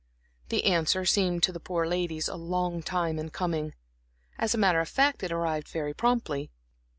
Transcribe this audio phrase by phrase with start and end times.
[0.49, 3.75] The answer seemed to the poor ladies a long time in coming;
[4.39, 6.49] as a matter of fact, it arrived very promptly.